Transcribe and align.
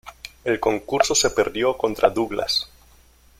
El 0.45 0.59
concurso 0.59 1.13
se 1.13 1.29
perdió 1.29 1.77
contra 1.77 2.09
Douglas. 2.09 2.67